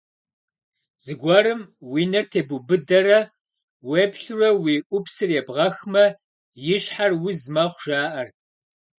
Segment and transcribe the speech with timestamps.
[1.03, 3.19] Зыгуэрым уи нэр тебубыдэрэ
[3.87, 6.05] уеплъурэ уи ӏупсыр ебгъэхмэ,
[6.73, 8.35] и щхьэр уз мэхъу, жаӏэрт.